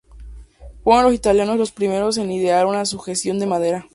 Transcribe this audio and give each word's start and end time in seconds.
Fueron 0.83 1.03
los 1.03 1.13
italianos 1.13 1.57
los 1.59 1.71
primeros 1.71 2.17
en 2.17 2.31
idear 2.31 2.65
una 2.65 2.85
sujeción 2.87 3.37
de 3.37 3.45
madera. 3.45 3.87